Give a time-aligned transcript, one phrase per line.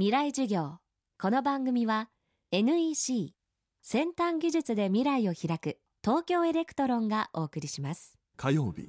[0.00, 0.78] 未来授業。
[1.20, 2.08] この番組は
[2.52, 3.34] NEC
[3.82, 8.16] 先端技術で未来を開く東京エレクトロンがお送りします。
[8.38, 8.88] 火曜日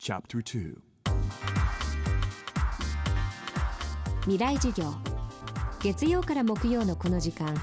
[0.00, 0.78] Chapter 2
[4.22, 4.94] 未来授業。
[5.82, 7.54] 月曜から木曜のこの時間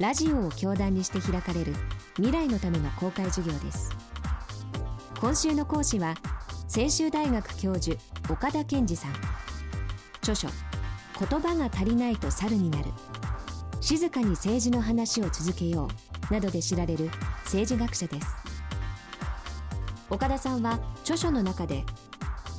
[0.00, 1.76] ラジオを教壇にして開かれる
[2.16, 3.92] 未来のための公開授業です。
[5.20, 6.16] 今週の講師は
[6.66, 7.96] 専修大学教授
[8.28, 9.12] 岡田健二さん。
[10.22, 10.48] 著書
[11.18, 12.84] 言葉が足りないと猿になる。
[13.80, 15.88] 静かに政治の話を続けよ
[16.30, 17.10] うなどで知られる
[17.44, 18.26] 政治学者です。
[20.10, 21.84] 岡田さんは著書の中で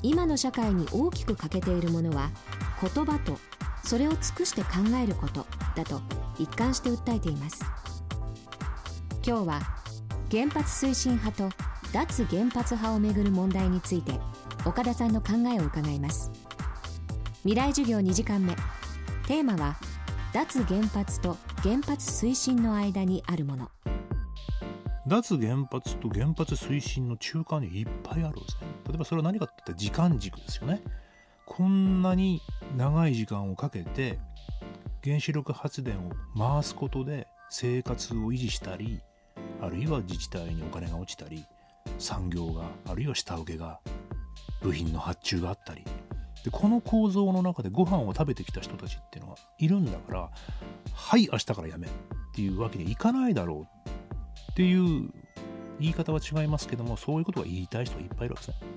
[0.02, 2.30] 今の社会に大きく欠けているものは
[2.82, 3.38] 言葉と
[3.84, 4.70] それを尽くして考
[5.02, 5.46] えること
[5.76, 6.02] だと
[6.38, 7.64] 一貫して訴えています。
[9.26, 9.60] 今日は
[10.32, 11.56] 原発推進派と
[11.92, 14.14] 脱原発派をめぐる問題について
[14.66, 16.32] 岡田さんの考えを伺います。
[17.46, 18.54] 未来授業2時間目。
[19.26, 19.78] テーマは
[20.34, 23.70] 脱原発と原発推進の間にあるもの。
[25.08, 28.68] 脱原発と原発推進の中間にいっぱいあるんですね。
[28.90, 30.82] 例えばそれは何かって言ったら時間軸ですよね。
[31.46, 32.42] こんなに
[32.76, 34.20] 長い時間をかけて
[35.02, 39.00] 原子力発電を回すことで生活を維持したり
[39.62, 41.46] あるいは自治体にお金が落ちたり
[41.98, 43.80] 産業があるいは下請けが
[44.62, 45.86] 部品の発注があったり
[46.44, 50.30] でこの構造の中でご飯を食べてきた人たちっていうのがいるんだから
[50.94, 51.90] はい明日からやめっ
[52.34, 53.90] ていうわけにはいかないだろう
[54.52, 55.12] っていう
[55.80, 58.68] 言い方は違いますけどもそういうことが言いたい人がいっぱいいるわけですね。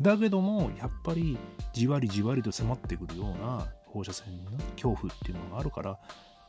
[0.00, 1.38] だけどもやっぱり
[1.72, 5.98] じわりじわりと迫ってくるような放射線の恐怖っていうのがあるから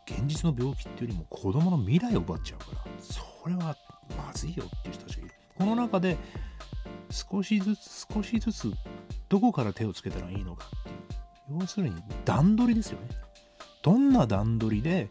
[0.05, 3.75] 現実の病気っていうよりも子供の未来を奪っちゃうからそれは
[4.17, 5.35] まずいよっていう人たちがいる。
[5.57, 6.17] この中で
[7.09, 8.73] 少しずつ少しずつ
[9.33, 11.59] どこから手をつけたらいいのかっていう。
[11.59, 13.07] 要するに段取りですよね。
[13.81, 15.07] どんな段取りで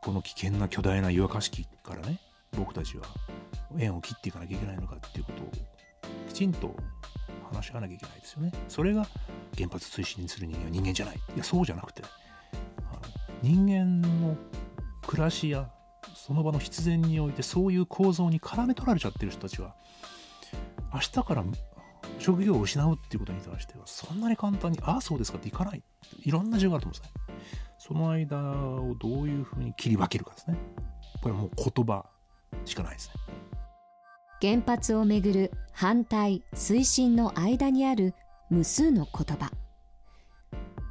[0.00, 2.18] この危険な巨大な湯沸かし器からね
[2.56, 3.04] 僕たちは
[3.76, 5.50] 縁を切っていかなきゃいけないのかっていうことを
[6.26, 6.74] きちんと
[7.52, 8.52] 話し合わなきゃいけないですよね。
[8.66, 9.06] それが
[9.54, 11.16] 原発推進する人間は人間じゃない。
[11.16, 12.02] いやそうじゃなくて
[13.42, 14.38] 人間の
[15.06, 15.70] 暮らしや
[16.14, 19.74] その場の必然においてそういう構造に絡め取られちゃってる人たちは
[20.94, 21.44] 明日から
[22.26, 25.82] 職業を失うっていうことに対してはそんなに簡単にああそうですかっていかない。
[26.24, 27.44] いろんな事情があると思うんですね。
[27.78, 28.36] その間
[28.82, 30.58] をどういうふうに切り分けるかですね。
[31.22, 32.04] これはもう言葉
[32.64, 33.14] しかないですね。
[34.42, 38.12] 原発をめぐる反対推進の間にある
[38.50, 39.52] 無数の言葉。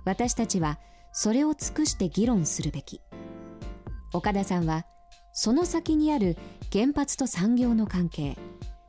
[0.06, 0.80] 私たちは
[1.12, 3.02] それを尽くして議論するべき。
[4.14, 4.86] 岡田さんは
[5.34, 6.38] その先にある
[6.72, 8.38] 原発と産業の関係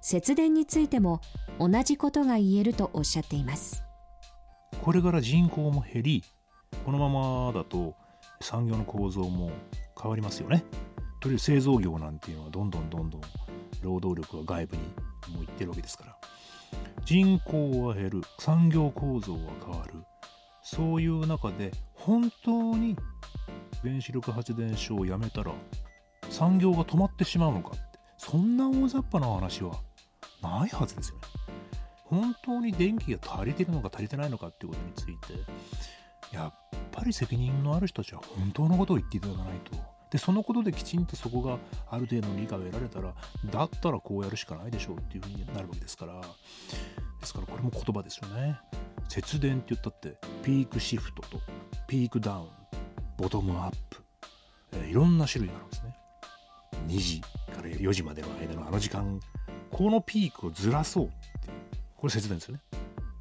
[0.08, 1.20] 節電についても
[1.58, 3.82] 同じことが言えるとおっしゃっています。
[4.80, 6.22] これから人口も減り
[6.84, 7.96] このままだと
[8.40, 9.50] 産業の構造も
[10.00, 10.62] 変わりますよね。
[11.20, 13.20] とりあえず製造業なんていうのはどんどんどんどん
[13.82, 14.82] 労働力が外部に
[15.34, 16.16] もう行ってるわけですから。
[17.04, 19.94] 人口は減る産業構造は変わる。
[20.62, 22.96] そういう中で本当に
[23.82, 25.50] 原子力発電所をやめたら
[26.30, 29.80] 産業が止まってしまうのかってそんな大雑把な話は
[30.48, 31.22] ないはずですよね。
[32.04, 35.44] 本当に電気が足りてるのか足りてないのかっていうことについて
[36.32, 39.72] やっぱり責任のある人たちは本当のことを言っていただかないと。
[40.10, 41.58] でそのことできちんとそこが
[41.90, 43.12] ある程度の理解を得られたら
[43.46, 46.20] だったらこうやるしかないでしょうっていうふうになるわけですから。
[47.20, 48.60] ですからこれも言葉ですよね。
[49.08, 51.40] 節電って言ったってピークシフトと
[51.88, 52.48] ピークダウン
[53.16, 54.02] ボトムアップ、
[54.72, 55.96] えー、いろんな種類があるんですね。
[56.86, 59.18] 2時から4時までの間のあの時間
[59.76, 61.14] このピークをずらそうって
[61.97, 62.62] これ節電ですよね。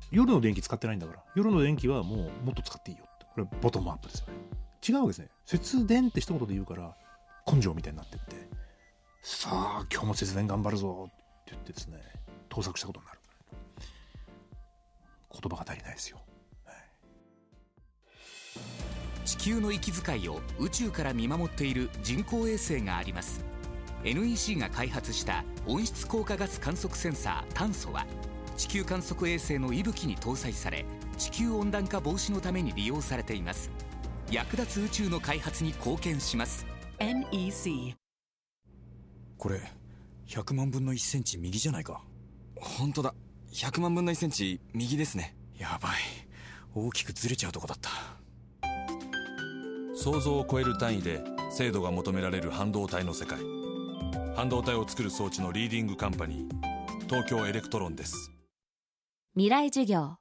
[0.09, 1.21] 夜の電気使ってないんだから。
[1.35, 3.25] 夜の電気はもうもっと使っていいよって。
[3.25, 4.33] これボトムアップですよね。
[4.87, 5.27] 違うわけですね。
[5.45, 6.95] 節電って一言で言うから
[7.51, 8.47] 根性みたいになってって。
[9.21, 12.01] さあ今日も節電頑張るぞって言ってですね
[12.47, 13.19] 盗作したことになる。
[15.31, 16.21] 言葉が足りないですよ、
[16.63, 16.75] はい、
[19.27, 23.43] 地球の息遣いを宇宙から見守っている人工衛星があります。
[24.05, 28.05] NEC が開発した温室効果ガス観測センサー炭素は
[28.55, 30.85] 地球観測衛星の息吹に搭載され
[31.17, 33.71] 地球温暖化防止のために利用されています。
[34.31, 36.65] 役立つ宇宙の開発に貢献します。
[36.99, 37.95] NEC
[39.37, 39.61] これ
[40.27, 42.01] 100万分の1センチ右じゃないか。
[42.55, 43.13] 本当だ。
[43.51, 45.35] 100万分の1センチ右ですね。
[45.57, 45.93] やばい。
[46.73, 47.89] 大きくずれちゃうとこだった。
[49.95, 53.64] 想像を超える単位で精度が求められる半導体の世界
[54.35, 58.31] 半導体を作る装置のリーディングカンパニー東京エレクトロンです。
[59.33, 60.17] 未来授業。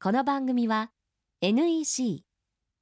[0.00, 0.90] この番組は
[1.40, 2.24] NEC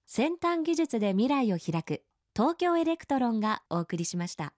[0.06, 2.02] 先端技術で未来を開く
[2.34, 4.55] 東京エレクトロンがお送りしました。